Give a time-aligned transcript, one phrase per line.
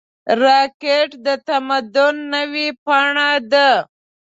[0.43, 3.69] راکټ د تمدن نوې پاڼه ده